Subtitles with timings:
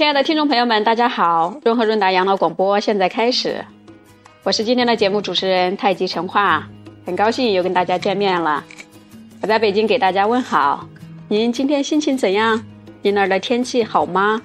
[0.00, 1.54] 亲爱的听众朋友们，大家好！
[1.62, 3.62] 润和润达养老广播现在开始，
[4.42, 6.66] 我是今天的节目主持人太极陈化，
[7.04, 8.64] 很高兴又跟大家见面了。
[9.42, 10.88] 我在北京给大家问好，
[11.28, 12.64] 您今天心情怎样？
[13.02, 14.40] 您那儿的天气好吗？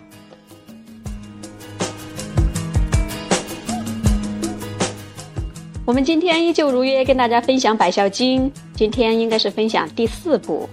[5.85, 10.67] 我们今天依旧如约跟大家分享《百孝经》，今天应该是分享第四部，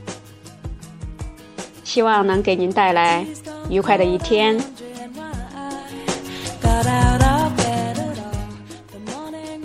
[1.85, 3.25] 希望能给您带来
[3.69, 4.59] 愉快的一天。《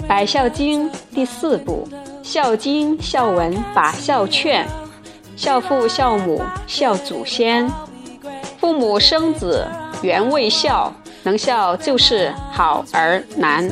[0.07, 1.87] 百孝经》第四部：
[2.23, 4.65] 孝经、孝文、法孝劝，
[5.35, 7.69] 孝父、孝母、孝祖先。
[8.59, 9.67] 父母生子，
[10.01, 10.91] 原为孝，
[11.23, 13.69] 能孝就是好儿难。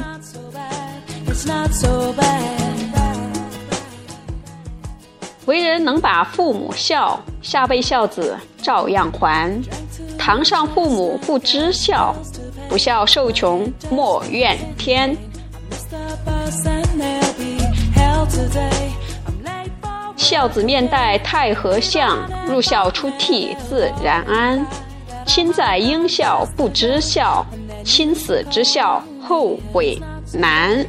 [5.45, 9.61] 为人能把父母孝，下辈孝子照样还。
[10.17, 12.15] 堂上父母不知孝，
[12.67, 15.15] 不孝受穷莫怨天。
[20.17, 24.65] 孝子面带太和相，入孝出悌自然安。
[25.27, 27.45] 亲在应孝不知孝，
[27.83, 30.01] 亲死知孝后悔
[30.33, 30.83] 难。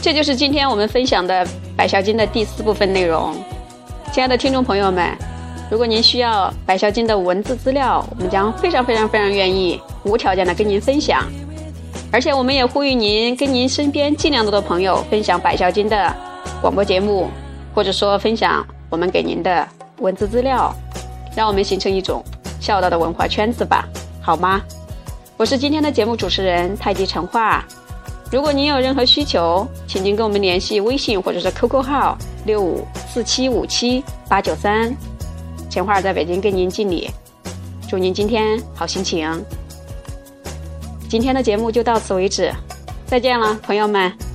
[0.00, 1.44] 这就是今天我们分享的
[1.76, 3.34] 《百孝经》的第四部分内容。
[4.12, 5.12] 亲爱的听众朋友们，
[5.68, 11.24] 如果您需要《百孝经》的文字资料，我们将非常非常非常愿意无条件的跟您分享。
[12.12, 16.14] 而且，我们也呼吁您跟您身边尽量多的朋友分享《百孝经》的
[16.62, 17.28] 广播节目，
[17.74, 19.66] 或者说分享我们给您的
[19.98, 20.72] 文字资料，
[21.36, 22.24] 让我们形成一种
[22.60, 23.86] 孝道的文化圈子吧，
[24.22, 24.62] 好吗？
[25.36, 27.64] 我是今天的节目主持人太极陈化。
[28.30, 34.94] 如果您有任何需求，请您跟我们联系微信或者是 QQ 号六五四七五七八九三。
[35.70, 37.10] 钱花在北京跟您敬礼，
[37.88, 39.30] 祝您今天好心情。
[41.08, 42.52] 今天的节目就到此为止，
[43.06, 44.27] 再见了，朋友们。